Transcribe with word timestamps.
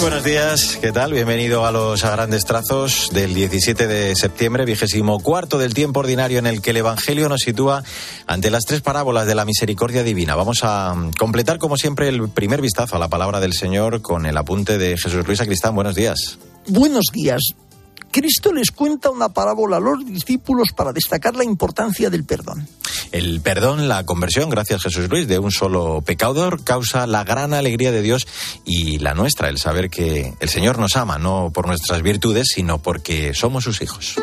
buenos 0.00 0.24
días, 0.24 0.78
¿qué 0.80 0.92
tal? 0.92 1.12
Bienvenido 1.12 1.66
a 1.66 1.72
los 1.72 2.04
a 2.04 2.10
grandes 2.10 2.44
trazos 2.44 3.10
del 3.12 3.34
17 3.34 3.86
de 3.86 4.16
septiembre, 4.16 4.64
vigésimo 4.64 5.20
cuarto 5.20 5.58
del 5.58 5.74
tiempo 5.74 6.00
ordinario 6.00 6.38
en 6.38 6.46
el 6.46 6.62
que 6.62 6.70
el 6.70 6.78
Evangelio 6.78 7.28
nos 7.28 7.42
sitúa 7.42 7.82
ante 8.26 8.50
las 8.50 8.64
tres 8.64 8.80
parábolas 8.80 9.26
de 9.26 9.34
la 9.34 9.44
misericordia 9.44 10.02
divina. 10.02 10.36
Vamos 10.36 10.60
a 10.62 10.94
completar, 11.18 11.58
como 11.58 11.76
siempre, 11.76 12.08
el 12.08 12.30
primer 12.30 12.62
vistazo 12.62 12.96
a 12.96 12.98
la 12.98 13.08
palabra 13.08 13.40
del 13.40 13.52
Señor 13.52 14.00
con 14.00 14.24
el 14.24 14.36
apunte 14.38 14.78
de 14.78 14.96
Jesús 14.96 15.26
Luis 15.26 15.40
Acristán. 15.40 15.74
Buenos 15.74 15.94
días. 15.94 16.38
Buenos 16.66 17.06
días. 17.12 17.42
Cristo 18.10 18.52
les 18.52 18.70
cuenta 18.70 19.10
una 19.10 19.28
parábola 19.28 19.76
a 19.76 19.80
los 19.80 20.04
discípulos 20.04 20.68
para 20.74 20.92
destacar 20.92 21.36
la 21.36 21.44
importancia 21.44 22.10
del 22.10 22.24
perdón. 22.24 22.68
El 23.12 23.40
perdón, 23.40 23.88
la 23.88 24.04
conversión, 24.04 24.50
gracias 24.50 24.82
Jesús 24.82 25.08
Luis, 25.08 25.26
de 25.28 25.38
un 25.38 25.50
solo 25.50 26.02
pecador 26.02 26.62
causa 26.64 27.06
la 27.06 27.24
gran 27.24 27.54
alegría 27.54 27.92
de 27.92 28.02
Dios 28.02 28.26
y 28.64 28.98
la 28.98 29.14
nuestra, 29.14 29.48
el 29.48 29.58
saber 29.58 29.90
que 29.90 30.34
el 30.40 30.48
Señor 30.48 30.78
nos 30.78 30.96
ama, 30.96 31.18
no 31.18 31.50
por 31.52 31.66
nuestras 31.66 32.02
virtudes, 32.02 32.48
sino 32.54 32.78
porque 32.78 33.34
somos 33.34 33.64
sus 33.64 33.82
hijos. 33.82 34.16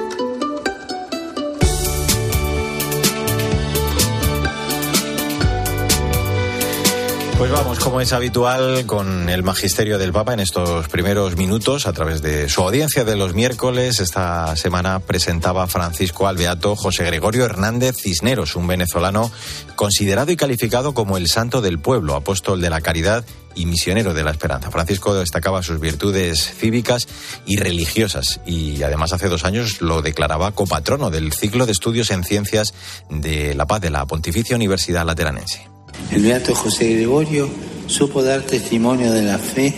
Pues 7.38 7.52
vamos, 7.52 7.78
como 7.78 8.02
es 8.02 8.14
habitual, 8.14 8.88
con 8.88 9.30
el 9.30 9.44
magisterio 9.44 10.00
del 10.00 10.12
Papa 10.12 10.34
en 10.34 10.40
estos 10.40 10.88
primeros 10.88 11.38
minutos, 11.38 11.86
a 11.86 11.94
través 11.94 12.24
de 12.24 12.50
su 12.50 12.64
audiencia 12.64 13.04
de 13.04 13.16
los 13.16 13.36
miércoles. 13.36 14.00
Esta 14.00 14.56
semana 14.56 15.00
presentaba 15.02 15.68
Francisco 15.68 16.28
Albeato 16.28 16.76
José 16.76 17.04
Gregorio 17.04 17.46
Hernández 17.46 17.98
Cisneros, 17.98 18.56
un 18.56 18.66
venezolano 18.66 19.32
considerado 19.76 20.32
y 20.32 20.36
calificado 20.36 20.96
como 20.96 21.16
el 21.16 21.28
santo 21.28 21.62
del 21.62 21.78
pueblo, 21.78 22.16
apóstol 22.16 22.60
de 22.60 22.72
la 22.72 22.82
caridad 22.82 23.24
y 23.54 23.68
misionero 23.68 24.16
de 24.16 24.24
la 24.24 24.32
esperanza. 24.32 24.72
Francisco 24.72 25.14
destacaba 25.14 25.62
sus 25.62 25.80
virtudes 25.80 26.56
cívicas 26.58 27.08
y 27.46 27.58
religiosas 27.58 28.40
y 28.48 28.82
además 28.82 29.14
hace 29.14 29.30
dos 29.30 29.46
años 29.46 29.84
lo 29.84 30.02
declaraba 30.02 30.54
copatrono 30.54 31.12
del 31.12 31.32
ciclo 31.34 31.68
de 31.68 31.74
estudios 31.74 32.10
en 32.10 32.24
ciencias 32.24 32.74
de 33.12 33.54
la 33.54 33.68
paz 33.68 33.82
de 33.82 33.92
la 33.92 34.08
Pontificia 34.08 34.56
Universidad 34.56 35.06
Lateranense. 35.06 35.77
El 36.12 36.24
beato 36.24 36.56
José 36.56 36.94
Gregorio 36.94 37.50
supo 37.88 38.24
dar 38.24 38.42
testimonio 38.42 39.12
de 39.12 39.24
la 39.24 39.38
fe 39.38 39.74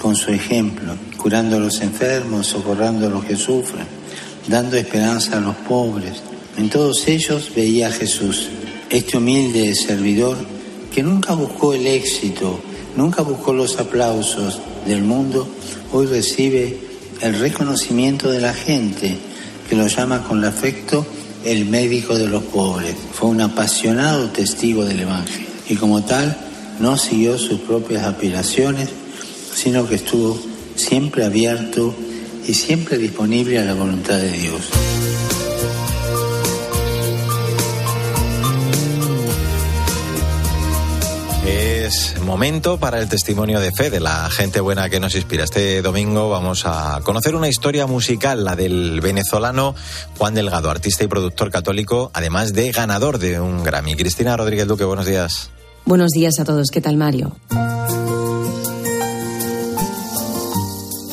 con 0.00 0.16
su 0.16 0.30
ejemplo, 0.30 0.94
curando 1.16 1.56
a 1.56 1.60
los 1.60 1.80
enfermos, 1.80 2.46
socorrando 2.46 3.06
a 3.06 3.10
los 3.10 3.24
que 3.24 3.36
sufren, 3.36 3.86
dando 4.48 4.76
esperanza 4.76 5.38
a 5.38 5.40
los 5.40 5.56
pobres. 5.56 6.22
En 6.56 6.70
todos 6.70 7.06
ellos 7.08 7.50
veía 7.54 7.88
a 7.88 7.92
Jesús, 7.92 8.48
este 8.90 9.16
humilde 9.16 9.74
servidor 9.74 10.36
que 10.94 11.02
nunca 11.02 11.34
buscó 11.34 11.74
el 11.74 11.86
éxito, 11.86 12.58
nunca 12.96 13.22
buscó 13.22 13.52
los 13.52 13.78
aplausos 13.78 14.60
del 14.86 15.02
mundo, 15.02 15.48
hoy 15.92 16.06
recibe 16.06 16.78
el 17.20 17.38
reconocimiento 17.38 18.30
de 18.30 18.40
la 18.40 18.54
gente 18.54 19.16
que 19.68 19.76
lo 19.76 19.86
llama 19.86 20.22
con 20.22 20.44
afecto 20.44 21.06
el 21.44 21.64
médico 21.64 22.16
de 22.16 22.28
los 22.28 22.42
pobres. 22.44 22.94
Fue 23.12 23.28
un 23.28 23.40
apasionado 23.40 24.30
testigo 24.30 24.84
del 24.84 25.00
Evangelio 25.00 25.45
y 25.68 25.76
como 25.76 26.04
tal 26.04 26.36
no 26.80 26.96
siguió 26.96 27.38
sus 27.38 27.60
propias 27.60 28.04
aspiraciones, 28.04 28.88
sino 29.54 29.88
que 29.88 29.96
estuvo 29.96 30.38
siempre 30.76 31.24
abierto 31.24 31.94
y 32.46 32.54
siempre 32.54 32.98
disponible 32.98 33.58
a 33.58 33.64
la 33.64 33.74
voluntad 33.74 34.18
de 34.18 34.30
Dios. 34.32 34.70
Momento 42.26 42.78
para 42.78 42.98
el 43.00 43.08
testimonio 43.08 43.60
de 43.60 43.72
fe 43.72 43.88
de 43.88 44.00
la 44.00 44.28
gente 44.28 44.60
buena 44.60 44.90
que 44.90 45.00
nos 45.00 45.14
inspira. 45.14 45.44
Este 45.44 45.80
domingo 45.80 46.28
vamos 46.28 46.64
a 46.66 47.00
conocer 47.04 47.34
una 47.34 47.48
historia 47.48 47.86
musical, 47.86 48.44
la 48.44 48.56
del 48.56 49.00
venezolano 49.00 49.74
Juan 50.18 50.34
Delgado, 50.34 50.68
artista 50.70 51.04
y 51.04 51.06
productor 51.06 51.50
católico, 51.50 52.10
además 52.12 52.52
de 52.52 52.72
ganador 52.72 53.18
de 53.18 53.40
un 53.40 53.62
Grammy. 53.62 53.94
Cristina 53.94 54.36
Rodríguez 54.36 54.66
Duque, 54.66 54.84
buenos 54.84 55.06
días. 55.06 55.50
Buenos 55.84 56.10
días 56.10 56.38
a 56.40 56.44
todos. 56.44 56.68
¿Qué 56.70 56.80
tal, 56.80 56.96
Mario? 56.96 57.36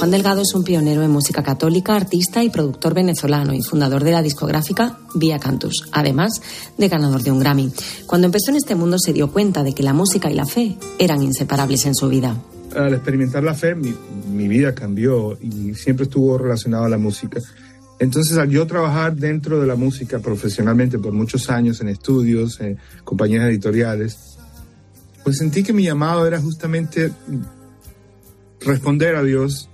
Juan 0.03 0.11
Delgado 0.11 0.41
es 0.41 0.53
un 0.53 0.65
pionero 0.65 1.01
en 1.01 1.11
música 1.11 1.43
católica, 1.43 1.95
artista 1.95 2.43
y 2.43 2.49
productor 2.49 2.93
venezolano 2.93 3.53
y 3.53 3.61
fundador 3.61 4.03
de 4.03 4.11
la 4.11 4.21
discográfica 4.21 4.97
Vía 5.15 5.39
Cantus, 5.39 5.87
además 5.93 6.41
de 6.77 6.89
ganador 6.89 7.23
de 7.23 7.31
un 7.31 7.39
Grammy. 7.39 7.71
Cuando 8.05 8.25
empezó 8.25 8.51
en 8.51 8.57
este 8.57 8.75
mundo 8.75 8.99
se 8.99 9.13
dio 9.13 9.31
cuenta 9.31 9.63
de 9.63 9.71
que 9.71 9.81
la 9.81 9.93
música 9.93 10.29
y 10.29 10.33
la 10.33 10.45
fe 10.45 10.77
eran 10.99 11.23
inseparables 11.23 11.85
en 11.85 11.95
su 11.95 12.09
vida. 12.09 12.35
Al 12.75 12.95
experimentar 12.95 13.45
la 13.45 13.53
fe, 13.53 13.75
mi, 13.75 13.93
vida 14.49 14.75
cambió 14.75 15.37
y 15.39 15.73
siempre 15.73 16.03
estuvo 16.03 16.37
relacionado 16.37 16.83
a 16.83 16.89
la 16.89 16.97
música. 16.97 17.39
Entonces, 17.97 18.37
al 18.37 18.49
yo 18.49 18.67
trabajar 18.67 19.15
dentro 19.15 19.61
de 19.61 19.67
la 19.67 19.77
música 19.77 20.19
profesionalmente 20.19 20.99
por 20.99 21.13
muchos 21.13 21.49
años 21.49 21.79
en 21.79 21.87
estudios, 21.87 22.59
en 22.59 22.77
compañías 23.05 23.45
editoriales, 23.45 24.37
pues 25.23 25.37
sentí 25.37 25.63
que 25.63 25.71
mi 25.71 25.83
llamado 25.83 26.27
era 26.27 26.41
justamente 26.41 27.09
responder 28.65 29.15
a 29.15 29.23
Dios. 29.23 29.69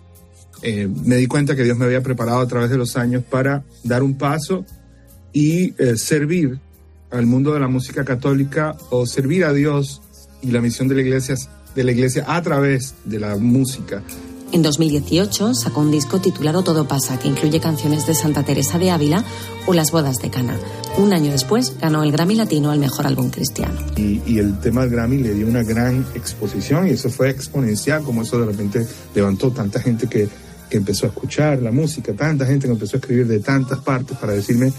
Eh, 0.62 0.88
me 1.06 1.16
di 1.16 1.28
cuenta 1.28 1.56
que 1.56 1.64
Dios 1.64 1.78
me 1.78 1.86
había 1.86 2.02
preparado 2.02 2.40
a 2.40 2.48
través 2.48 2.70
de 2.70 2.78
los 2.78 2.96
años 2.98 3.24
para 3.24 3.64
dar 3.84 4.04
un 4.04 4.18
paso 4.18 4.66
y 5.32 5.74
eh, 5.78 5.96
servir 5.96 6.60
al 7.12 7.26
mundo 7.26 7.54
de 7.54 7.60
la 7.60 7.68
música 7.68 8.04
católica 8.04 8.76
o 8.90 9.06
servir 9.06 9.46
a 9.46 9.54
Dios 9.54 10.02
y 10.42 10.52
la 10.52 10.62
misión 10.62 10.88
de 10.88 10.96
la 10.96 11.02
iglesia, 11.02 11.36
de 11.76 11.84
la 11.84 11.92
iglesia 11.92 12.26
a 12.28 12.42
través 12.42 12.96
de 13.06 13.20
la 13.20 13.36
música. 13.38 14.04
En 14.52 14.64
2018 14.64 15.54
sacó 15.54 15.82
un 15.82 15.92
disco 15.92 16.20
titulado 16.20 16.64
Todo 16.64 16.88
pasa, 16.88 17.20
que 17.20 17.28
incluye 17.28 17.60
canciones 17.60 18.08
de 18.08 18.16
Santa 18.16 18.44
Teresa 18.44 18.80
de 18.80 18.90
Ávila 18.90 19.24
o 19.68 19.74
Las 19.74 19.92
bodas 19.92 20.18
de 20.18 20.32
Cana. 20.32 20.58
Un 20.98 21.14
año 21.14 21.32
después 21.32 21.76
ganó 21.80 22.02
el 22.02 22.12
Grammy 22.12 22.34
Latino 22.34 22.72
al 22.72 22.80
mejor 22.80 23.06
álbum 23.06 23.30
cristiano. 23.30 23.80
Y, 23.96 24.40
el 24.40 24.60
tema 24.60 24.82
del 24.82 24.90
Grammy 24.90 25.18
le 25.18 25.36
dio 25.36 25.46
una 25.46 25.62
gran 25.62 26.04
exposición 26.16 26.88
y 26.88 26.92
eso 26.92 27.12
fue 27.12 27.30
exponencial, 27.30 28.02
como 28.02 28.24
eso 28.24 28.40
de 28.40 28.48
repente 28.48 28.88
levantó 29.14 29.52
tanta 29.52 29.80
gente 29.82 30.08
que, 30.08 30.28
que 30.70 30.78
empezó 30.78 31.06
a 31.06 31.10
escuchar 31.10 31.62
la 31.62 31.72
música, 31.72 32.14
tanta 32.14 32.46
gente 32.46 32.68
que 32.68 32.74
empezó 32.74 32.98
a 32.98 33.00
escribir 33.00 33.28
de 33.28 33.40
tantas 33.40 33.80
partes 33.80 34.18
para 34.18 34.34
decirme 34.34 34.72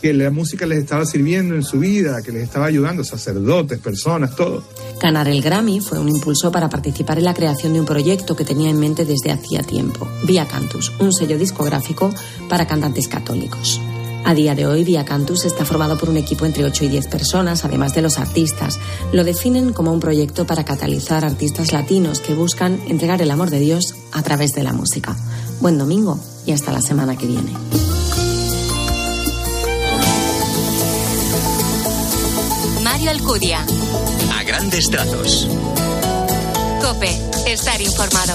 que 0.00 0.12
la 0.12 0.30
música 0.30 0.66
les 0.66 0.78
estaba 0.78 1.04
sirviendo 1.04 1.54
en 1.54 1.62
su 1.62 1.78
vida, 1.78 2.22
que 2.22 2.32
les 2.32 2.42
estaba 2.42 2.66
ayudando, 2.66 3.02
sacerdotes, 3.02 3.78
personas, 3.78 4.34
todo. 4.36 4.62
Ganar 5.00 5.28
el 5.28 5.42
Grammy 5.42 5.80
fue 5.80 5.98
un 5.98 6.08
impulso 6.08 6.52
para 6.52 6.68
participar 6.68 7.18
en 7.18 7.24
la 7.24 7.34
creación 7.34 7.72
de 7.72 7.80
un 7.80 7.86
proyecto 7.86 8.36
que 8.36 8.44
tenía 8.44 8.70
en 8.70 8.78
mente 8.78 9.04
desde 9.04 9.32
hacía 9.32 9.62
tiempo, 9.62 10.08
Via 10.24 10.46
Cantus, 10.46 10.92
un 11.00 11.12
sello 11.12 11.38
discográfico 11.38 12.12
para 12.48 12.66
cantantes 12.66 13.08
católicos. 13.08 13.80
A 14.26 14.34
día 14.34 14.56
de 14.56 14.66
hoy, 14.66 14.82
Via 14.82 15.04
Cantus 15.04 15.44
está 15.44 15.64
formado 15.64 15.96
por 15.96 16.10
un 16.10 16.16
equipo 16.16 16.46
entre 16.46 16.64
8 16.64 16.86
y 16.86 16.88
10 16.88 17.06
personas, 17.06 17.64
además 17.64 17.94
de 17.94 18.02
los 18.02 18.18
artistas. 18.18 18.80
Lo 19.12 19.22
definen 19.22 19.72
como 19.72 19.92
un 19.92 20.00
proyecto 20.00 20.48
para 20.48 20.64
catalizar 20.64 21.24
artistas 21.24 21.72
latinos 21.72 22.18
que 22.18 22.34
buscan 22.34 22.80
entregar 22.88 23.22
el 23.22 23.30
amor 23.30 23.50
de 23.50 23.60
Dios 23.60 23.94
a 24.10 24.24
través 24.24 24.50
de 24.50 24.64
la 24.64 24.72
música. 24.72 25.16
Buen 25.60 25.78
domingo 25.78 26.18
y 26.44 26.50
hasta 26.50 26.72
la 26.72 26.82
semana 26.82 27.16
que 27.16 27.26
viene. 27.26 27.52
Mario 32.82 33.10
Alcudia. 33.12 33.64
A 34.36 34.42
grandes 34.42 34.90
trazos. 34.90 35.46
Cope, 36.82 37.16
estar 37.46 37.80
informado. 37.80 38.34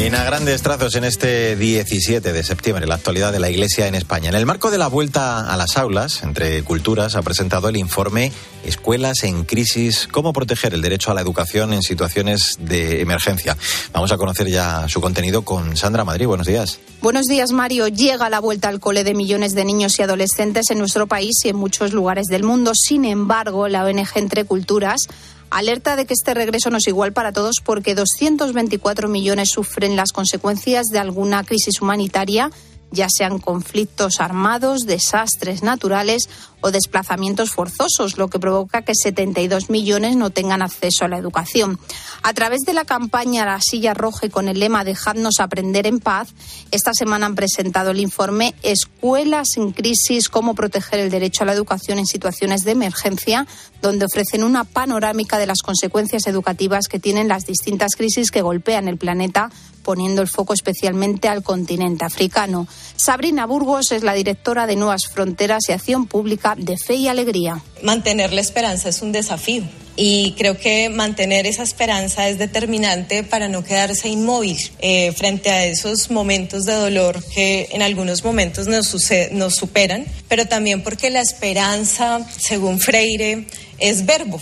En 0.00 0.14
a 0.14 0.22
grandes 0.22 0.62
trazos 0.62 0.94
en 0.94 1.02
este 1.02 1.56
17 1.56 2.32
de 2.32 2.44
septiembre, 2.44 2.86
la 2.86 2.94
actualidad 2.94 3.32
de 3.32 3.40
la 3.40 3.50
Iglesia 3.50 3.88
en 3.88 3.96
España. 3.96 4.28
En 4.28 4.36
el 4.36 4.46
marco 4.46 4.70
de 4.70 4.78
la 4.78 4.86
vuelta 4.86 5.52
a 5.52 5.56
las 5.56 5.76
aulas, 5.76 6.22
entre 6.22 6.62
culturas, 6.62 7.16
ha 7.16 7.22
presentado 7.22 7.68
el 7.68 7.76
informe 7.76 8.30
Escuelas 8.64 9.24
en 9.24 9.44
crisis, 9.44 10.08
cómo 10.10 10.32
proteger 10.32 10.72
el 10.72 10.82
derecho 10.82 11.10
a 11.10 11.14
la 11.14 11.20
educación 11.20 11.72
en 11.72 11.82
situaciones 11.82 12.58
de 12.60 13.00
emergencia. 13.00 13.56
Vamos 13.92 14.12
a 14.12 14.16
conocer 14.18 14.48
ya 14.48 14.88
su 14.88 15.00
contenido 15.00 15.42
con 15.42 15.76
Sandra 15.76 16.04
Madrid. 16.04 16.26
Buenos 16.26 16.46
días. 16.46 16.78
Buenos 17.02 17.26
días, 17.26 17.50
Mario. 17.50 17.88
Llega 17.88 18.30
la 18.30 18.38
vuelta 18.38 18.68
al 18.68 18.78
cole 18.78 19.02
de 19.02 19.14
millones 19.14 19.54
de 19.54 19.64
niños 19.64 19.98
y 19.98 20.02
adolescentes 20.02 20.70
en 20.70 20.78
nuestro 20.78 21.08
país 21.08 21.40
y 21.44 21.48
en 21.48 21.56
muchos 21.56 21.92
lugares 21.92 22.26
del 22.26 22.44
mundo. 22.44 22.70
Sin 22.74 23.04
embargo, 23.04 23.66
la 23.66 23.84
ONG 23.84 24.10
Entre 24.14 24.44
Culturas 24.44 25.08
alerta 25.50 25.96
de 25.96 26.06
que 26.06 26.14
este 26.14 26.34
regreso 26.34 26.70
no 26.70 26.78
es 26.78 26.86
igual 26.88 27.12
para 27.12 27.32
todos 27.32 27.56
porque 27.62 27.94
224 27.94 29.08
millones 29.08 29.50
sufren 29.50 29.96
las 29.96 30.12
consecuencias 30.12 30.86
de 30.86 30.98
alguna 30.98 31.44
crisis 31.44 31.80
humanitaria, 31.80 32.50
ya 32.90 33.08
sean 33.10 33.38
conflictos 33.38 34.20
armados, 34.20 34.82
desastres 34.82 35.62
naturales 35.62 36.28
o 36.60 36.70
desplazamientos 36.70 37.50
forzosos, 37.50 38.18
lo 38.18 38.28
que 38.28 38.38
provoca 38.38 38.82
que 38.82 38.94
72 38.94 39.70
millones 39.70 40.16
no 40.16 40.30
tengan 40.30 40.62
acceso 40.62 41.04
a 41.04 41.08
la 41.08 41.18
educación. 41.18 41.78
A 42.22 42.34
través 42.34 42.62
de 42.62 42.72
la 42.72 42.84
campaña 42.84 43.44
La 43.44 43.60
Silla 43.60 43.94
Roja 43.94 44.26
y 44.26 44.30
con 44.30 44.48
el 44.48 44.58
lema 44.58 44.84
Dejadnos 44.84 45.40
aprender 45.40 45.86
en 45.86 46.00
paz, 46.00 46.34
esta 46.70 46.92
semana 46.94 47.26
han 47.26 47.34
presentado 47.34 47.90
el 47.90 48.00
informe 48.00 48.54
Escuelas 48.62 49.56
en 49.56 49.72
crisis, 49.72 50.28
cómo 50.28 50.54
proteger 50.54 51.00
el 51.00 51.10
derecho 51.10 51.44
a 51.44 51.46
la 51.46 51.52
educación 51.52 51.98
en 51.98 52.06
situaciones 52.06 52.64
de 52.64 52.72
emergencia, 52.72 53.46
donde 53.80 54.06
ofrecen 54.06 54.42
una 54.44 54.64
panorámica 54.64 55.38
de 55.38 55.46
las 55.46 55.62
consecuencias 55.62 56.26
educativas 56.26 56.88
que 56.88 56.98
tienen 56.98 57.28
las 57.28 57.46
distintas 57.46 57.94
crisis 57.96 58.30
que 58.30 58.42
golpean 58.42 58.88
el 58.88 58.96
planeta 58.98 59.50
poniendo 59.88 60.20
el 60.20 60.28
foco 60.28 60.52
especialmente 60.52 61.28
al 61.28 61.42
continente 61.42 62.04
africano. 62.04 62.68
Sabrina 62.96 63.46
Burgos 63.46 63.90
es 63.90 64.02
la 64.02 64.12
directora 64.12 64.66
de 64.66 64.76
Nuevas 64.76 65.06
Fronteras 65.06 65.62
y 65.68 65.72
Acción 65.72 66.06
Pública 66.06 66.47
de 66.56 66.76
Fe 66.76 66.94
y 66.94 67.08
Alegría. 67.08 67.62
Mantener 67.82 68.32
la 68.32 68.40
esperanza 68.40 68.88
es 68.88 69.02
un 69.02 69.12
desafío 69.12 69.64
y 70.00 70.32
creo 70.38 70.56
que 70.56 70.90
mantener 70.90 71.48
esa 71.48 71.64
esperanza 71.64 72.28
es 72.28 72.38
determinante 72.38 73.24
para 73.24 73.48
no 73.48 73.64
quedarse 73.64 74.08
inmóvil 74.08 74.56
eh, 74.78 75.10
frente 75.10 75.50
a 75.50 75.66
esos 75.66 76.12
momentos 76.12 76.64
de 76.66 76.74
dolor 76.74 77.20
que 77.34 77.68
en 77.72 77.82
algunos 77.82 78.22
momentos 78.22 78.68
nos, 78.68 78.94
nos 79.32 79.54
superan, 79.56 80.06
pero 80.28 80.46
también 80.46 80.84
porque 80.84 81.10
la 81.10 81.20
esperanza, 81.20 82.24
según 82.38 82.78
Freire, 82.78 83.46
es 83.78 84.06
verbo. 84.06 84.40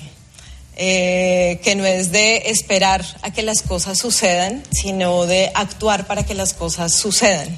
Eh, 0.78 1.58
que 1.64 1.74
no 1.74 1.86
es 1.86 2.12
de 2.12 2.50
esperar 2.50 3.02
a 3.22 3.32
que 3.32 3.40
las 3.40 3.62
cosas 3.62 3.96
sucedan, 3.96 4.62
sino 4.70 5.24
de 5.24 5.50
actuar 5.54 6.06
para 6.06 6.26
que 6.26 6.34
las 6.34 6.52
cosas 6.52 6.92
sucedan. 6.92 7.48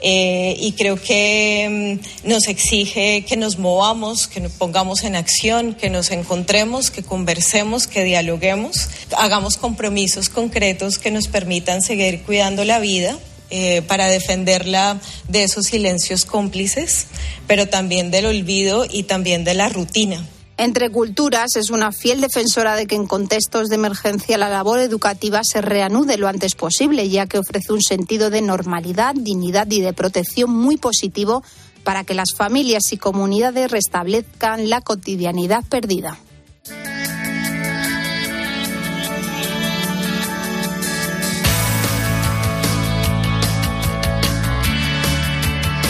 Eh, 0.00 0.56
y 0.60 0.72
creo 0.72 0.96
que 0.96 1.98
mm, 2.24 2.28
nos 2.28 2.46
exige 2.46 3.24
que 3.24 3.36
nos 3.36 3.58
movamos, 3.58 4.28
que 4.28 4.40
nos 4.40 4.52
pongamos 4.52 5.02
en 5.02 5.16
acción, 5.16 5.74
que 5.74 5.90
nos 5.90 6.10
encontremos, 6.10 6.90
que 6.90 7.02
conversemos, 7.02 7.86
que 7.86 8.04
dialoguemos, 8.04 8.88
hagamos 9.16 9.56
compromisos 9.56 10.28
concretos 10.28 10.98
que 10.98 11.10
nos 11.10 11.28
permitan 11.28 11.82
seguir 11.82 12.22
cuidando 12.22 12.64
la 12.64 12.78
vida. 12.78 13.18
Eh, 13.50 13.80
para 13.80 14.08
defenderla 14.08 15.00
de 15.26 15.42
esos 15.42 15.64
silencios 15.64 16.26
cómplices, 16.26 17.06
pero 17.46 17.66
también 17.66 18.10
del 18.10 18.26
olvido 18.26 18.84
y 18.86 19.04
también 19.04 19.42
de 19.42 19.54
la 19.54 19.70
rutina. 19.70 20.22
Entre 20.60 20.90
Culturas 20.90 21.54
es 21.54 21.70
una 21.70 21.92
fiel 21.92 22.20
defensora 22.20 22.74
de 22.74 22.88
que 22.88 22.96
en 22.96 23.06
contextos 23.06 23.68
de 23.68 23.76
emergencia 23.76 24.36
la 24.38 24.48
labor 24.48 24.80
educativa 24.80 25.40
se 25.44 25.60
reanude 25.60 26.18
lo 26.18 26.26
antes 26.26 26.56
posible, 26.56 27.08
ya 27.08 27.26
que 27.26 27.38
ofrece 27.38 27.72
un 27.72 27.80
sentido 27.80 28.28
de 28.28 28.42
normalidad, 28.42 29.14
dignidad 29.14 29.70
y 29.70 29.80
de 29.80 29.92
protección 29.92 30.50
muy 30.50 30.76
positivo 30.76 31.44
para 31.84 32.02
que 32.02 32.14
las 32.14 32.34
familias 32.36 32.92
y 32.92 32.96
comunidades 32.96 33.70
restablezcan 33.70 34.68
la 34.68 34.80
cotidianidad 34.80 35.62
perdida. 35.64 36.18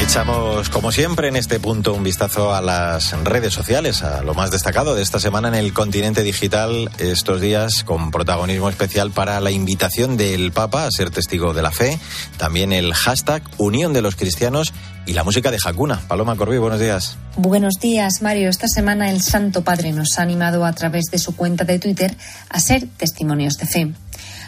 Echamos, 0.08 0.70
como 0.70 0.90
siempre, 0.90 1.28
en 1.28 1.36
este 1.36 1.60
punto 1.60 1.92
un 1.92 2.02
vistazo 2.02 2.54
a 2.54 2.62
las 2.62 3.12
redes 3.24 3.52
sociales, 3.52 4.02
a 4.02 4.22
lo 4.22 4.32
más 4.32 4.50
destacado 4.50 4.94
de 4.94 5.02
esta 5.02 5.20
semana 5.20 5.48
en 5.48 5.54
el 5.54 5.74
continente 5.74 6.22
digital, 6.22 6.90
estos 6.98 7.42
días 7.42 7.84
con 7.84 8.10
protagonismo 8.10 8.70
especial 8.70 9.10
para 9.10 9.38
la 9.42 9.50
invitación 9.50 10.16
del 10.16 10.50
Papa 10.50 10.86
a 10.86 10.90
ser 10.90 11.10
testigo 11.10 11.52
de 11.52 11.60
la 11.60 11.72
fe, 11.72 12.00
también 12.38 12.72
el 12.72 12.94
hashtag 12.94 13.42
Unión 13.58 13.92
de 13.92 14.00
los 14.00 14.16
Cristianos 14.16 14.72
y 15.04 15.12
la 15.12 15.24
música 15.24 15.50
de 15.50 15.58
Hakuna. 15.62 16.00
Paloma 16.08 16.36
Corbí, 16.36 16.56
buenos 16.56 16.80
días. 16.80 17.18
Buenos 17.36 17.74
días, 17.74 18.22
Mario. 18.22 18.48
Esta 18.48 18.66
semana 18.66 19.10
el 19.10 19.20
Santo 19.20 19.62
Padre 19.62 19.92
nos 19.92 20.18
ha 20.18 20.22
animado 20.22 20.64
a 20.64 20.72
través 20.72 21.04
de 21.10 21.18
su 21.18 21.36
cuenta 21.36 21.64
de 21.64 21.78
Twitter 21.78 22.16
a 22.48 22.60
ser 22.60 22.88
testimonios 22.96 23.58
de 23.58 23.66
fe. 23.66 23.92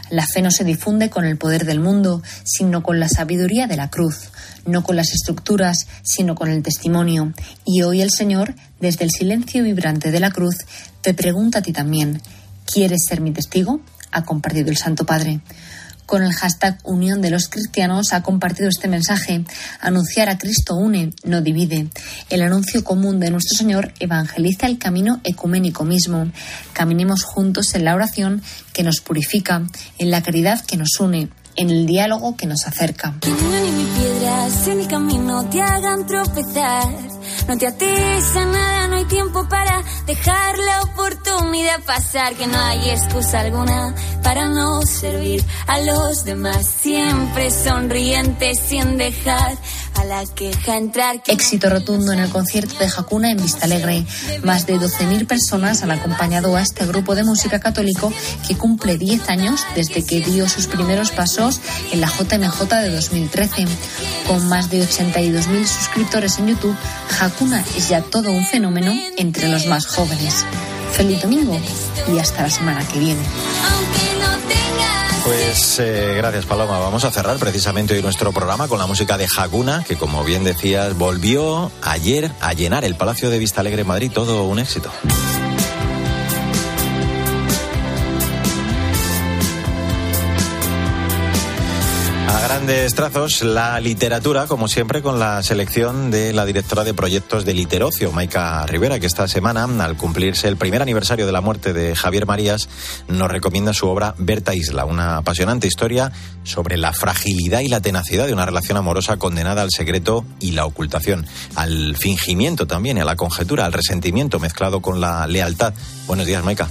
La 0.08 0.26
fe 0.26 0.42
no 0.42 0.50
se 0.50 0.64
difunde 0.64 1.08
con 1.10 1.24
el 1.24 1.36
poder 1.36 1.66
del 1.66 1.80
mundo, 1.80 2.22
sino 2.44 2.82
con 2.82 2.98
la 2.98 3.08
sabiduría 3.08 3.68
de 3.68 3.76
la 3.76 3.90
cruz, 3.90 4.30
no 4.66 4.82
con 4.82 4.96
las 4.96 5.12
estructuras, 5.12 5.86
sino 6.02 6.34
con 6.34 6.50
el 6.50 6.62
testimonio. 6.62 7.32
Y 7.64 7.82
hoy 7.82 8.02
el 8.02 8.10
Señor, 8.10 8.54
desde 8.80 9.04
el 9.04 9.10
silencio 9.10 9.62
vibrante 9.62 10.10
de 10.10 10.20
la 10.20 10.30
cruz, 10.30 10.56
te 11.00 11.14
pregunta 11.14 11.58
a 11.58 11.62
ti 11.62 11.72
también, 11.72 12.20
¿quieres 12.70 13.00
ser 13.08 13.20
mi 13.20 13.32
testigo? 13.32 13.80
Ha 14.12 14.24
compartido 14.24 14.70
el 14.70 14.76
Santo 14.76 15.04
Padre 15.06 15.40
con 16.10 16.24
el 16.24 16.32
hashtag 16.32 16.76
Unión 16.82 17.22
de 17.22 17.30
los 17.30 17.48
Cristianos 17.48 18.12
ha 18.12 18.24
compartido 18.24 18.68
este 18.68 18.88
mensaje. 18.88 19.44
Anunciar 19.80 20.28
a 20.28 20.38
Cristo 20.38 20.74
une, 20.74 21.12
no 21.22 21.40
divide. 21.40 21.86
El 22.30 22.42
anuncio 22.42 22.82
común 22.82 23.20
de 23.20 23.30
nuestro 23.30 23.56
Señor 23.56 23.94
evangeliza 24.00 24.66
el 24.66 24.76
camino 24.76 25.20
ecuménico 25.22 25.84
mismo. 25.84 26.28
Caminemos 26.72 27.22
juntos 27.22 27.76
en 27.76 27.84
la 27.84 27.94
oración 27.94 28.42
que 28.72 28.82
nos 28.82 29.00
purifica, 29.00 29.62
en 29.98 30.10
la 30.10 30.20
caridad 30.20 30.64
que 30.64 30.76
nos 30.76 30.98
une, 30.98 31.28
en 31.56 31.70
el 31.70 31.86
diálogo 31.86 32.36
que 32.36 32.46
nos 32.46 32.66
acerca. 32.66 33.14
Que 33.20 33.30
ni 33.30 33.84
piedras 33.84 34.68
en 34.68 34.80
el 34.80 34.88
camino 34.88 35.44
te 35.50 35.60
hagan 35.60 36.06
tropezar. 36.06 36.88
No 37.48 37.56
te 37.58 37.66
ates 37.66 38.36
a 38.36 38.44
nada, 38.44 38.88
no 38.88 38.96
hay 38.96 39.04
tiempo 39.06 39.48
para 39.48 39.82
dejar 40.06 40.58
la 40.58 40.82
oportunidad 40.82 41.80
pasar. 41.84 42.34
Que 42.34 42.46
no 42.46 42.58
hay 42.58 42.90
excusa 42.90 43.40
alguna 43.40 43.94
para 44.22 44.48
no 44.48 44.82
servir 44.82 45.44
a 45.66 45.80
los 45.80 46.24
demás. 46.24 46.66
Siempre 46.66 47.50
sonriente 47.50 48.54
sin 48.54 48.96
dejar 48.96 49.56
Éxito 51.26 51.68
rotundo 51.68 52.12
en 52.12 52.20
el 52.20 52.30
concierto 52.30 52.74
de 52.78 52.86
Hakuna 52.86 53.30
en 53.30 53.36
Vista 53.36 53.66
Alegre. 53.66 54.04
Más 54.42 54.66
de 54.66 54.76
12.000 54.76 55.26
personas 55.26 55.82
han 55.82 55.90
acompañado 55.90 56.56
a 56.56 56.62
este 56.62 56.86
grupo 56.86 57.14
de 57.14 57.24
música 57.24 57.60
católico 57.60 58.12
que 58.46 58.56
cumple 58.56 58.96
10 58.96 59.28
años 59.28 59.66
desde 59.74 60.04
que 60.04 60.20
dio 60.20 60.48
sus 60.48 60.66
primeros 60.66 61.10
pasos 61.10 61.60
en 61.92 62.00
la 62.00 62.08
JMJ 62.08 62.66
de 62.82 62.90
2013. 62.90 63.66
Con 64.26 64.48
más 64.48 64.70
de 64.70 64.82
82.000 64.82 65.66
suscriptores 65.66 66.38
en 66.38 66.48
YouTube, 66.48 66.76
Hakuna 67.20 67.64
es 67.76 67.88
ya 67.88 68.00
todo 68.00 68.30
un 68.30 68.46
fenómeno 68.46 68.92
entre 69.16 69.48
los 69.48 69.66
más 69.66 69.86
jóvenes. 69.86 70.44
Feliz 70.92 71.22
domingo 71.22 71.58
y 72.12 72.18
hasta 72.18 72.42
la 72.42 72.50
semana 72.50 72.86
que 72.88 72.98
viene. 72.98 73.22
Pues 75.30 75.78
eh, 75.78 76.14
gracias 76.16 76.44
Paloma. 76.44 76.80
Vamos 76.80 77.04
a 77.04 77.12
cerrar 77.12 77.38
precisamente 77.38 77.94
hoy 77.94 78.02
nuestro 78.02 78.32
programa 78.32 78.66
con 78.66 78.80
la 78.80 78.88
música 78.88 79.16
de 79.16 79.28
Hakuna, 79.38 79.84
que 79.86 79.94
como 79.94 80.24
bien 80.24 80.42
decías, 80.42 80.98
volvió 80.98 81.70
ayer 81.82 82.32
a 82.40 82.52
llenar 82.52 82.84
el 82.84 82.96
Palacio 82.96 83.30
de 83.30 83.38
Vista 83.38 83.60
Alegre 83.60 83.82
en 83.82 83.86
Madrid. 83.86 84.10
Todo 84.12 84.42
un 84.42 84.58
éxito. 84.58 84.90
Grandes 92.50 92.96
trazos 92.96 93.42
la 93.42 93.78
literatura, 93.78 94.48
como 94.48 94.66
siempre, 94.66 95.02
con 95.02 95.20
la 95.20 95.40
selección 95.44 96.10
de 96.10 96.32
la 96.32 96.44
directora 96.44 96.82
de 96.82 96.94
proyectos 96.94 97.44
de 97.44 97.54
Literocio, 97.54 98.10
Maika 98.10 98.66
Rivera, 98.66 98.98
que 98.98 99.06
esta 99.06 99.28
semana, 99.28 99.68
al 99.84 99.96
cumplirse 99.96 100.48
el 100.48 100.56
primer 100.56 100.82
aniversario 100.82 101.26
de 101.26 101.30
la 101.30 101.42
muerte 101.42 101.72
de 101.72 101.94
Javier 101.94 102.26
Marías, 102.26 102.68
nos 103.06 103.30
recomienda 103.30 103.72
su 103.72 103.86
obra 103.88 104.16
Berta 104.18 104.52
Isla, 104.52 104.84
una 104.84 105.18
apasionante 105.18 105.68
historia 105.68 106.10
sobre 106.42 106.76
la 106.76 106.92
fragilidad 106.92 107.60
y 107.60 107.68
la 107.68 107.82
tenacidad 107.82 108.26
de 108.26 108.32
una 108.32 108.46
relación 108.46 108.76
amorosa 108.76 109.16
condenada 109.16 109.62
al 109.62 109.70
secreto 109.70 110.24
y 110.40 110.50
la 110.50 110.66
ocultación, 110.66 111.26
al 111.54 111.94
fingimiento 111.96 112.66
también, 112.66 112.98
a 112.98 113.04
la 113.04 113.14
conjetura, 113.14 113.64
al 113.64 113.72
resentimiento 113.72 114.40
mezclado 114.40 114.82
con 114.82 115.00
la 115.00 115.24
lealtad. 115.28 115.72
Buenos 116.08 116.26
días, 116.26 116.42
Maika. 116.42 116.68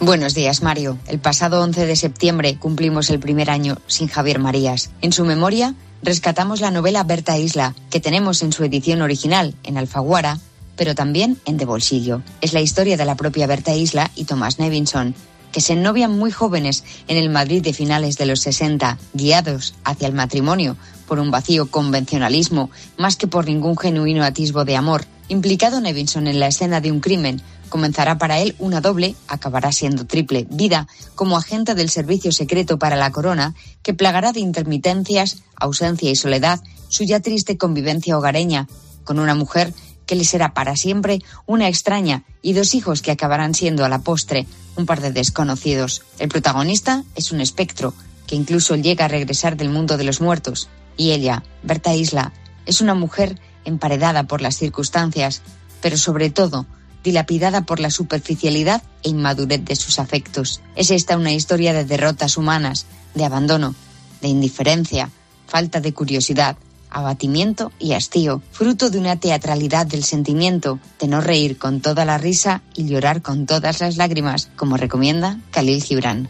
Buenos 0.00 0.34
días, 0.34 0.62
Mario. 0.62 0.98
El 1.06 1.18
pasado 1.18 1.62
11 1.62 1.86
de 1.86 1.96
septiembre 1.96 2.56
cumplimos 2.58 3.08
el 3.10 3.20
primer 3.20 3.48
año 3.48 3.78
sin 3.86 4.08
Javier 4.08 4.38
Marías. 4.38 4.90
En 5.00 5.12
su 5.12 5.24
memoria, 5.24 5.74
rescatamos 6.02 6.60
la 6.60 6.70
novela 6.70 7.04
Berta 7.04 7.38
Isla, 7.38 7.74
que 7.90 8.00
tenemos 8.00 8.42
en 8.42 8.52
su 8.52 8.64
edición 8.64 9.00
original, 9.02 9.54
en 9.62 9.78
Alfaguara, 9.78 10.40
pero 10.76 10.94
también 10.94 11.38
en 11.46 11.56
De 11.56 11.64
Bolsillo. 11.64 12.22
Es 12.40 12.52
la 12.52 12.60
historia 12.60 12.96
de 12.96 13.04
la 13.04 13.14
propia 13.14 13.46
Berta 13.46 13.74
Isla 13.74 14.10
y 14.14 14.24
Tomás 14.24 14.58
Nevinson, 14.58 15.14
que 15.52 15.60
se 15.60 15.74
ennovian 15.74 16.10
muy 16.10 16.32
jóvenes 16.32 16.82
en 17.06 17.16
el 17.16 17.30
Madrid 17.30 17.62
de 17.62 17.72
finales 17.72 18.18
de 18.18 18.26
los 18.26 18.40
60, 18.40 18.98
guiados 19.14 19.74
hacia 19.84 20.08
el 20.08 20.12
matrimonio 20.12 20.76
por 21.06 21.20
un 21.20 21.30
vacío 21.30 21.70
convencionalismo, 21.70 22.70
más 22.98 23.16
que 23.16 23.28
por 23.28 23.46
ningún 23.46 23.78
genuino 23.78 24.24
atisbo 24.24 24.64
de 24.64 24.76
amor. 24.76 25.04
Implicado 25.28 25.80
Nevinson 25.80 26.26
en 26.26 26.40
la 26.40 26.48
escena 26.48 26.80
de 26.80 26.90
un 26.90 27.00
crimen, 27.00 27.40
Comenzará 27.68 28.18
para 28.18 28.38
él 28.40 28.54
una 28.58 28.80
doble, 28.80 29.16
acabará 29.26 29.72
siendo 29.72 30.06
triple, 30.06 30.46
vida 30.50 30.86
como 31.14 31.36
agente 31.36 31.74
del 31.74 31.90
servicio 31.90 32.32
secreto 32.32 32.78
para 32.78 32.96
la 32.96 33.10
corona, 33.10 33.54
que 33.82 33.94
plagará 33.94 34.32
de 34.32 34.40
intermitencias, 34.40 35.42
ausencia 35.56 36.10
y 36.10 36.16
soledad 36.16 36.60
su 36.88 37.04
ya 37.04 37.20
triste 37.20 37.56
convivencia 37.56 38.16
hogareña, 38.16 38.68
con 39.04 39.18
una 39.18 39.34
mujer 39.34 39.72
que 40.06 40.16
le 40.16 40.24
será 40.24 40.54
para 40.54 40.76
siempre 40.76 41.20
una 41.46 41.68
extraña 41.68 42.24
y 42.42 42.52
dos 42.52 42.74
hijos 42.74 43.02
que 43.02 43.10
acabarán 43.10 43.54
siendo 43.54 43.84
a 43.84 43.88
la 43.88 44.00
postre 44.00 44.46
un 44.76 44.86
par 44.86 45.00
de 45.00 45.12
desconocidos. 45.12 46.02
El 46.18 46.28
protagonista 46.28 47.04
es 47.14 47.32
un 47.32 47.40
espectro 47.40 47.94
que 48.26 48.36
incluso 48.36 48.76
llega 48.76 49.06
a 49.06 49.08
regresar 49.08 49.56
del 49.56 49.70
mundo 49.70 49.96
de 49.96 50.04
los 50.04 50.20
muertos. 50.20 50.68
Y 50.96 51.12
ella, 51.12 51.42
Berta 51.62 51.94
Isla, 51.94 52.32
es 52.66 52.80
una 52.80 52.94
mujer 52.94 53.40
emparedada 53.64 54.24
por 54.24 54.40
las 54.40 54.56
circunstancias, 54.56 55.42
pero 55.80 55.96
sobre 55.96 56.30
todo 56.30 56.66
dilapidada 57.04 57.66
por 57.66 57.78
la 57.78 57.90
superficialidad 57.90 58.82
e 59.02 59.10
inmadurez 59.10 59.64
de 59.64 59.76
sus 59.76 59.98
afectos. 59.98 60.60
Es 60.74 60.90
esta 60.90 61.16
una 61.16 61.32
historia 61.32 61.72
de 61.72 61.84
derrotas 61.84 62.36
humanas, 62.36 62.86
de 63.14 63.24
abandono, 63.24 63.74
de 64.22 64.28
indiferencia, 64.28 65.10
falta 65.46 65.80
de 65.80 65.92
curiosidad, 65.92 66.56
abatimiento 66.90 67.72
y 67.78 67.92
hastío, 67.92 68.40
fruto 68.50 68.88
de 68.88 68.98
una 68.98 69.16
teatralidad 69.16 69.86
del 69.86 70.04
sentimiento, 70.04 70.78
de 70.98 71.08
no 71.08 71.20
reír 71.20 71.58
con 71.58 71.80
toda 71.80 72.04
la 72.04 72.18
risa 72.18 72.62
y 72.74 72.86
llorar 72.86 73.20
con 73.20 73.46
todas 73.46 73.80
las 73.80 73.96
lágrimas, 73.96 74.48
como 74.56 74.76
recomienda 74.76 75.38
Khalil 75.50 75.82
Gibran. 75.82 76.28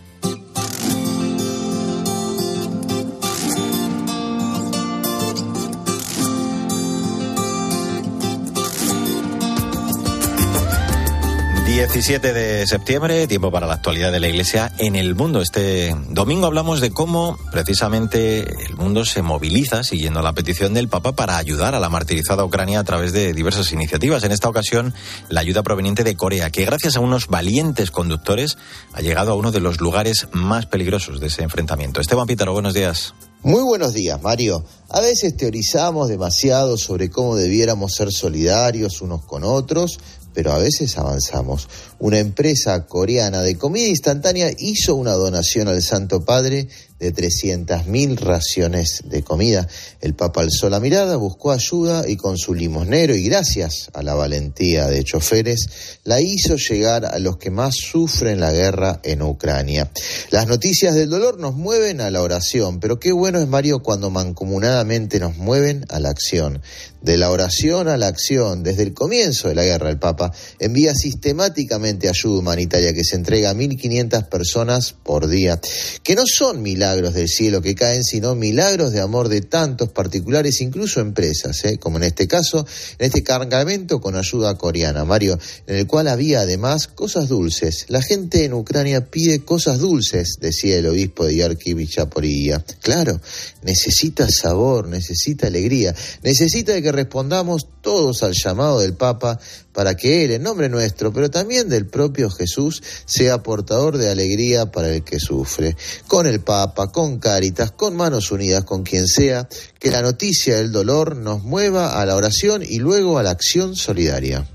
17 11.75 12.33
de 12.33 12.69
septiembre, 12.69 13.27
tiempo 13.27 13.51
para 13.51 13.67
la 13.67 13.75
actualidad 13.75 14.13
de 14.13 14.21
la 14.21 14.29
Iglesia 14.29 14.73
en 14.79 14.95
el 14.95 15.17
mundo. 15.17 15.41
Este 15.41 15.93
domingo 16.09 16.47
hablamos 16.47 16.81
de 16.81 16.93
cómo 16.93 17.37
precisamente 17.51 18.43
el 18.65 18.77
mundo 18.77 19.05
se 19.05 19.23
moviliza 19.23 19.83
siguiendo 19.83 20.23
la 20.23 20.35
petición 20.35 20.73
del 20.73 20.87
Papa 20.87 21.17
para 21.17 21.37
ayudar 21.37 21.75
a 21.75 21.81
la 21.81 21.89
martirizada 21.89 22.45
Ucrania 22.45 22.79
a 22.79 22.85
través 22.85 23.13
de 23.13 23.33
diversas 23.33 23.73
iniciativas. 23.73 24.23
En 24.23 24.31
esta 24.31 24.49
ocasión, 24.49 24.95
la 25.29 25.41
ayuda 25.41 25.65
proveniente 25.65 26.05
de 26.05 26.15
Corea, 26.15 26.49
que 26.51 26.65
gracias 26.65 26.95
a 26.97 27.01
unos 27.01 27.27
valientes 27.27 27.91
conductores 27.91 28.57
ha 28.93 29.01
llegado 29.01 29.33
a 29.33 29.35
uno 29.35 29.51
de 29.51 29.59
los 29.59 29.81
lugares 29.81 30.29
más 30.31 30.67
peligrosos 30.67 31.19
de 31.19 31.27
ese 31.27 31.43
enfrentamiento. 31.43 32.01
Esteban 32.01 32.29
Pítaro, 32.29 32.53
buenos 32.53 32.75
días. 32.75 33.15
Muy 33.43 33.63
buenos 33.63 33.93
días, 33.93 34.23
Mario. 34.23 34.65
A 34.89 35.01
veces 35.01 35.37
teorizamos 35.37 36.09
demasiado 36.09 36.79
sobre 36.79 37.11
cómo 37.11 37.37
debiéramos 37.37 37.93
ser 37.93 38.11
solidarios 38.11 39.03
unos 39.03 39.27
con 39.27 39.45
otros, 39.45 39.99
pero 40.35 40.53
a 40.53 40.59
veces 40.59 40.99
avanzamos. 40.99 41.69
Una 41.99 42.19
empresa 42.19 42.87
coreana 42.87 43.41
de 43.41 43.57
comida 43.57 43.87
instantánea 43.87 44.51
hizo 44.59 44.97
una 44.97 45.13
donación 45.13 45.69
al 45.69 45.83
Santo 45.83 46.25
Padre 46.25 46.69
de 47.05 47.13
300.000 47.13 48.19
raciones 48.19 49.03
de 49.05 49.23
comida. 49.23 49.69
El 50.01 50.15
Papa 50.15 50.41
alzó 50.41 50.71
la 50.71 50.81
mirada, 50.81 51.17
buscó 51.17 51.53
ayuda 51.53 52.09
y 52.09 52.17
con 52.17 52.39
su 52.39 52.55
limosnero 52.55 53.15
y 53.15 53.25
gracias 53.25 53.91
a 53.93 54.03
la 54.03 54.15
valentía 54.15 54.87
de 54.87 55.05
choferes, 55.05 55.67
la 56.05 56.23
hizo 56.23 56.57
llegar 56.57 57.05
a 57.05 57.19
los 57.19 57.37
que 57.37 57.51
más 57.51 57.75
sufren 57.75 58.41
la 58.41 58.53
guerra 58.53 59.01
en 59.03 59.21
Ucrania. 59.21 59.91
Las 60.31 60.47
noticias 60.47 60.95
del 60.95 61.11
dolor 61.11 61.39
nos 61.39 61.55
mueven 61.55 62.01
a 62.01 62.11
la 62.11 62.23
oración, 62.23 62.81
pero 62.81 62.99
qué 62.99 63.13
bueno 63.13 63.39
es 63.39 63.49
Mario 63.49 63.83
cuando 63.83 64.09
mancomunadamente 64.09 65.21
nos 65.21 65.37
mueven 65.37 65.85
a 65.91 66.01
la 66.01 66.09
acción. 66.09 66.63
De 67.03 67.19
la 67.19 67.31
oración 67.31 67.89
a 67.89 67.99
la 67.99 68.07
acción, 68.07 68.63
desde 68.63 68.83
el 68.83 68.95
comienzo 68.95 69.49
de 69.49 69.55
la 69.55 69.65
guerra, 69.65 69.91
el 69.91 69.99
Papa 69.99 70.33
envía 70.59 70.95
sistemáticamente 70.95 72.09
ayuda 72.09 72.39
humanitaria 72.39 72.95
que 72.95 73.05
se 73.05 73.17
entrega 73.17 73.51
a 73.51 73.55
1.500 73.55 74.27
personas 74.31 74.95
por 75.03 75.29
día, 75.29 75.61
que 76.03 76.15
no 76.15 76.23
son 76.27 76.63
milagros 76.63 76.94
milagros 76.95 77.15
del 77.15 77.29
cielo 77.29 77.61
que 77.61 77.75
caen, 77.75 78.05
sino 78.05 78.37
milagros 78.37 78.93
de 78.93 79.01
amor 79.01 79.29
de 79.29 79.41
tantos 79.41 79.89
particulares, 79.89 80.61
incluso 80.61 81.01
empresas, 81.01 81.65
¿eh? 81.65 81.79
como 81.79 81.97
en 81.97 82.05
este 82.05 82.29
caso, 82.29 82.65
en 82.99 83.07
este 83.07 83.25
cargamento 83.25 84.01
con 84.01 84.15
ayuda 84.15 84.57
coreana, 84.57 85.05
Mario, 85.05 85.37
en 85.67 85.77
el 85.77 85.87
cual 85.89 86.07
había 86.07 86.43
además 86.43 86.87
cosas 86.87 87.29
dulces. 87.29 87.87
La 87.89 88.01
gente 88.01 88.45
en 88.45 88.53
Ucrania 88.53 89.11
pide 89.11 89.45
cosas 89.45 89.81
dulces, 89.81 90.37
decía 90.41 90.79
el 90.79 90.87
obispo 90.87 91.25
de 91.25 91.35
Yarkivich 91.35 91.97
Chaporilla. 91.97 92.65
Claro, 92.81 93.21
necesita 93.63 94.29
sabor, 94.31 94.87
necesita 94.87 95.49
alegría, 95.49 95.95
necesita 96.23 96.81
que 96.81 96.93
respondamos 96.93 97.67
todos 97.83 98.23
al 98.23 98.33
llamado 98.33 98.81
del 98.81 98.95
Papa 98.95 99.39
para 99.75 99.97
que 99.97 100.25
Él, 100.25 100.31
en 100.31 100.43
nombre 100.43 100.69
nuestro, 100.69 101.13
pero 101.13 101.31
también 101.31 101.69
del 101.69 101.87
propio 101.87 102.31
Jesús, 102.31 102.83
sea 103.05 103.43
portador 103.43 103.99
de 103.99 104.09
alegría 104.09 104.71
para 104.71 104.89
el 104.89 105.03
que 105.03 105.19
sufre. 105.19 105.77
Con 106.07 106.27
el 106.27 106.41
Papa, 106.41 106.84
con 106.93 107.19
Cáritas, 107.19 107.73
con 107.73 107.97
manos 107.97 108.31
unidas, 108.31 108.65
con 108.65 108.83
quien 108.83 109.07
sea, 109.07 109.49
que 109.79 109.91
la 109.91 110.03
noticia 110.03 110.57
del 110.57 110.73
dolor 110.73 111.17
nos 111.17 111.43
mueva 111.43 112.01
a 112.01 112.07
la 112.07 112.17
oración 112.17 112.63
y 112.63 112.79
luego 112.79 113.19
a 113.19 113.23
la 113.23 113.31
acción 113.31 113.77
solidaria. 113.77 114.47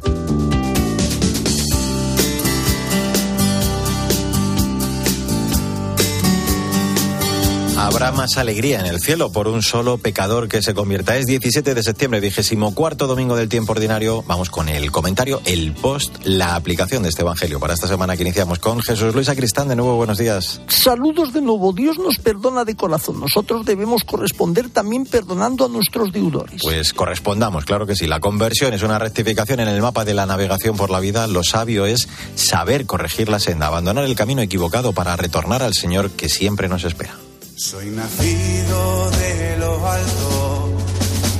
Habrá 7.99 8.13
más 8.13 8.37
alegría 8.37 8.79
en 8.79 8.85
el 8.85 9.01
cielo 9.01 9.29
por 9.29 9.49
un 9.49 9.61
solo 9.61 9.97
pecador 9.97 10.47
que 10.47 10.61
se 10.61 10.73
convierta. 10.73 11.17
Es 11.17 11.25
17 11.25 11.75
de 11.75 11.83
septiembre, 11.83 12.21
vigésimo 12.21 12.73
cuarto 12.73 13.07
domingo 13.07 13.35
del 13.35 13.49
tiempo 13.49 13.73
ordinario. 13.73 14.23
Vamos 14.25 14.49
con 14.49 14.69
el 14.69 14.89
comentario, 14.89 15.41
el 15.43 15.73
post, 15.73 16.15
la 16.23 16.55
aplicación 16.55 17.03
de 17.03 17.09
este 17.09 17.23
evangelio 17.23 17.59
para 17.59 17.73
esta 17.73 17.89
semana 17.89 18.15
que 18.15 18.21
iniciamos 18.21 18.59
con 18.59 18.79
Jesús 18.81 19.13
Luis 19.13 19.27
Acristán. 19.27 19.67
De 19.67 19.75
nuevo, 19.75 19.97
buenos 19.97 20.17
días. 20.17 20.61
Saludos 20.69 21.33
de 21.33 21.41
nuevo. 21.41 21.73
Dios 21.73 21.97
nos 21.97 22.19
perdona 22.19 22.63
de 22.63 22.73
corazón. 22.77 23.19
Nosotros 23.19 23.65
debemos 23.65 24.05
corresponder 24.05 24.69
también 24.69 25.05
perdonando 25.05 25.65
a 25.65 25.67
nuestros 25.67 26.13
deudores. 26.13 26.61
Pues 26.63 26.93
correspondamos, 26.93 27.65
claro 27.65 27.85
que 27.85 27.97
sí. 27.97 28.07
La 28.07 28.21
conversión 28.21 28.73
es 28.73 28.81
una 28.81 28.97
rectificación 28.97 29.59
en 29.59 29.67
el 29.67 29.81
mapa 29.81 30.05
de 30.05 30.13
la 30.13 30.25
navegación 30.25 30.77
por 30.77 30.89
la 30.89 31.01
vida. 31.01 31.27
Lo 31.27 31.43
sabio 31.43 31.85
es 31.85 32.07
saber 32.35 32.85
corregir 32.85 33.27
la 33.27 33.41
senda, 33.41 33.67
abandonar 33.67 34.05
el 34.05 34.15
camino 34.15 34.41
equivocado 34.41 34.93
para 34.93 35.17
retornar 35.17 35.63
al 35.63 35.73
Señor 35.73 36.11
que 36.11 36.29
siempre 36.29 36.69
nos 36.69 36.85
espera. 36.85 37.17
Soy 37.59 37.89
nacido 37.89 39.11
de 39.11 39.57
lo 39.57 39.85
alto, 39.85 40.77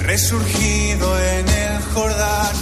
resurgido 0.02 1.18
en 1.18 1.48
el 1.48 1.82
Jordán, 1.94 2.56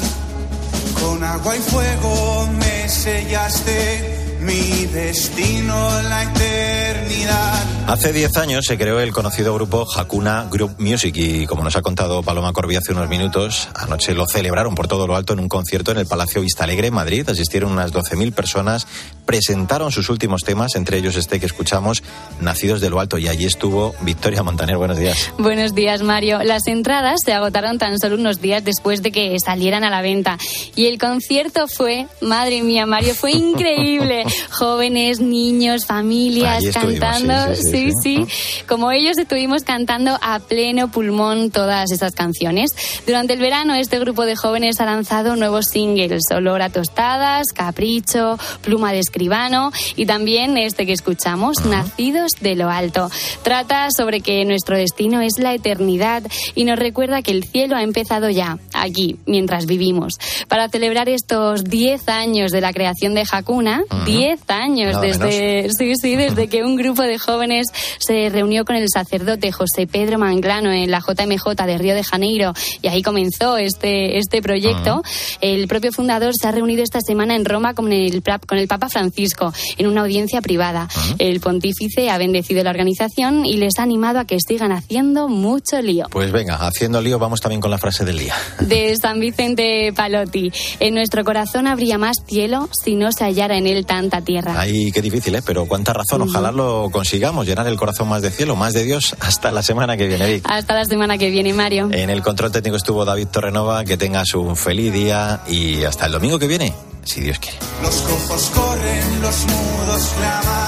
con 1.02 1.24
agua 1.24 1.58
y 1.58 1.60
fuego 1.62 2.50
me 2.60 2.88
sellaste 2.88 4.27
mi 4.48 4.86
destino 4.86 6.02
la 6.04 6.24
eternidad. 6.24 7.64
Hace 7.88 8.12
10 8.12 8.36
años 8.36 8.66
se 8.66 8.78
creó 8.78 9.00
el 9.00 9.14
conocido 9.14 9.54
grupo 9.54 9.88
Hakuna 9.96 10.48
Group 10.52 10.76
Music 10.78 11.16
y 11.16 11.46
como 11.46 11.64
nos 11.64 11.78
ha 11.78 11.82
contado 11.82 12.22
Paloma 12.22 12.52
Corbi 12.52 12.76
hace 12.76 12.92
unos 12.92 13.08
minutos, 13.08 13.70
anoche 13.76 14.14
lo 14.14 14.26
celebraron 14.28 14.76
por 14.76 14.90
todo 14.90 15.08
lo 15.08 15.16
alto 15.16 15.32
en 15.32 15.40
un 15.40 15.48
concierto 15.48 15.92
en 15.92 15.98
el 15.98 16.06
Palacio 16.06 16.42
Vista 16.42 16.66
Alegre 16.66 16.88
en 16.88 16.94
Madrid. 16.94 17.30
Asistieron 17.30 17.72
unas 17.72 17.94
12.000 17.94 18.34
personas, 18.34 18.88
presentaron 19.26 19.94
sus 19.94 20.10
últimos 20.10 20.44
temas, 20.44 20.76
entre 20.76 20.98
ellos 20.98 21.16
este 21.16 21.40
que 21.40 21.46
escuchamos, 21.46 22.04
Nacidos 22.42 22.82
de 22.82 22.90
lo 22.90 23.00
Alto, 23.00 23.18
y 23.18 23.30
allí 23.30 23.46
estuvo 23.46 23.96
Victoria 24.02 24.44
Montaner. 24.44 24.76
Buenos 24.76 24.98
días. 24.98 25.32
Buenos 25.38 25.74
días, 25.74 26.02
Mario. 26.04 26.44
Las 26.44 26.68
entradas 26.68 27.22
se 27.24 27.32
agotaron 27.32 27.78
tan 27.78 27.98
solo 28.00 28.16
unos 28.16 28.42
días 28.42 28.66
después 28.66 29.02
de 29.02 29.14
que 29.14 29.38
salieran 29.40 29.86
a 29.86 29.90
la 29.90 30.02
venta 30.02 30.38
y 30.76 30.88
el 30.88 30.98
concierto 30.98 31.68
fue, 31.70 32.08
madre 32.20 32.64
mía, 32.64 32.86
Mario, 32.86 33.16
fue 33.16 33.32
increíble 33.48 34.26
jóvenes, 34.50 35.20
niños, 35.20 35.86
familias 35.86 36.64
cantando. 36.74 37.56
Sí 37.56 37.92
sí, 38.02 38.26
Como 38.68 38.92
ellos 38.92 39.18
estuvimos 39.18 39.64
cantando 39.64 40.18
a 40.22 40.40
pleno 40.40 40.90
pulmón 40.90 41.52
todas 41.52 41.92
estas 41.92 42.14
canciones. 42.14 42.72
Durante 43.06 43.34
el 43.34 43.40
verano, 43.40 43.76
este 43.76 44.00
grupo 44.00 44.26
de 44.26 44.36
jóvenes 44.36 44.80
ha 44.80 44.86
lanzado 44.86 45.36
nuevos 45.36 45.66
singles: 45.72 46.24
Olor 46.32 46.62
a 46.62 46.70
tostadas, 46.70 47.48
Capricho, 47.54 48.38
Pluma 48.62 48.92
de 48.92 49.00
escribano 49.00 49.72
y 49.96 50.06
también 50.06 50.58
este 50.58 50.86
que 50.86 50.94
escuchamos, 50.94 51.66
Nacidos 51.66 52.32
de 52.42 52.56
lo 52.56 52.70
Alto. 52.70 53.10
Trata 53.44 53.90
sobre 53.96 54.22
que 54.22 54.46
nuestro 54.46 54.78
destino 54.78 55.22
es 55.22 55.34
la 55.40 55.54
eternidad 55.54 56.24
y 56.56 56.64
nos 56.64 56.80
recuerda 56.80 57.22
que 57.22 57.32
el 57.32 57.44
cielo 57.44 57.76
ha 57.76 57.84
empezado 57.84 58.30
ya, 58.30 58.58
aquí, 58.82 59.18
mientras 59.26 59.66
vivimos. 59.66 60.16
Para 60.48 60.70
celebrar 60.70 61.10
estos 61.10 61.64
10 61.64 62.08
años 62.10 62.52
de 62.52 62.62
la 62.62 62.74
creación 62.74 63.14
de 63.14 63.24
Hakuna, 63.30 63.84
10 64.06 64.40
años 64.50 65.02
desde, 65.02 65.70
sí, 65.78 65.94
sí, 65.96 66.16
desde 66.16 66.48
que 66.48 66.64
un 66.64 66.76
grupo 66.76 67.04
de 67.04 67.18
jóvenes 67.18 67.68
se 68.00 68.30
reunió 68.30 68.66
con 68.66 68.76
el 68.76 68.88
sacerdote 68.90 69.52
José 69.52 69.88
Pedro 69.88 70.20
Manglano 70.20 70.72
en 70.72 70.92
la 70.92 71.00
JMJ 71.00 71.66
de 71.66 71.78
Río 71.78 71.96
de 71.96 72.04
Janeiro 72.04 72.54
y 72.82 72.88
ahí 72.88 73.02
comenzó 73.02 73.58
este, 73.58 74.18
este 74.18 74.42
proyecto. 74.42 75.04
El 75.42 75.68
propio 75.68 75.92
fundador 75.92 76.34
se 76.40 76.48
ha 76.48 76.52
reunido 76.52 76.84
esta 76.84 77.02
semana 77.02 77.36
en 77.36 77.46
Roma 77.46 77.74
con 77.74 77.92
el, 77.92 78.22
con 78.48 78.58
el 78.58 78.68
Papa 78.68 78.90
Francisco 78.90 79.54
en 79.78 79.88
una 79.88 80.02
audiencia 80.02 80.42
privada. 80.42 80.88
El 81.20 81.40
pontífice 81.40 82.10
ha 82.10 82.18
bendecido 82.18 82.64
la 82.64 82.70
organización 82.70 83.46
y 83.46 83.58
les 83.58 83.80
ha 83.80 83.84
animado 83.84 84.20
a 84.20 84.26
que 84.26 84.38
sigan 84.40 84.72
haciendo 84.72 85.28
mucho 85.28 85.82
lío. 85.82 86.08
Pues 86.10 86.32
venga, 86.32 86.56
haciendo 86.56 87.02
lío, 87.02 87.20
vamos 87.20 87.42
también 87.42 87.62
con 87.62 87.72
la 87.72 87.78
frase 87.78 88.06
del 88.06 88.20
día. 88.20 88.36
De 88.68 88.96
San 89.02 89.20
Vicente 89.20 89.94
Palotti. 89.96 90.52
En 90.80 90.94
nuestro 90.94 91.24
corazón 91.24 91.68
habría 91.68 91.98
más 91.98 92.18
cielo 92.28 92.70
si 92.72 92.96
no 92.96 93.12
se 93.12 93.24
hallara 93.24 93.58
en 93.58 93.68
él 93.68 93.86
tan 93.86 94.10
tierra. 94.24 94.56
Ay, 94.60 94.92
qué 94.92 95.02
difícil, 95.02 95.36
¿eh? 95.36 95.42
Pero 95.46 95.66
cuánta 95.66 95.94
razón. 95.94 96.22
Ojalá 96.22 96.52
lo 96.52 96.90
consigamos, 96.92 97.46
llenar 97.46 97.68
el 97.68 97.78
corazón 97.78 98.08
más 98.08 98.22
de 98.22 98.32
cielo, 98.32 98.56
más 98.56 98.74
de 98.74 98.84
Dios. 98.84 99.16
Hasta 99.20 99.52
la 99.52 99.64
semana 99.64 99.98
que 99.98 100.08
viene, 100.08 100.34
Vic. 100.34 100.46
Hasta 100.50 100.74
la 100.74 100.86
semana 100.86 101.18
que 101.18 101.30
viene, 101.30 101.54
Mario. 101.54 101.90
En 101.92 102.10
el 102.10 102.22
control 102.22 102.52
técnico 102.52 102.78
estuvo 102.78 103.06
David 103.06 103.28
Torrenova. 103.28 103.84
Que 103.86 103.98
tengas 103.98 104.34
un 104.34 104.56
feliz 104.56 104.92
día 104.92 105.42
y 105.48 105.84
hasta 105.84 106.06
el 106.06 106.12
domingo 106.12 106.40
que 106.40 106.48
viene, 106.48 106.74
si 107.04 107.22
Dios 107.22 107.40
quiere. 107.40 107.58
Los 107.82 107.96
cojos 108.02 108.52
corren, 108.54 109.22
los 109.22 109.46
mudos 109.46 110.14
claman, 110.18 110.44
la 110.46 110.67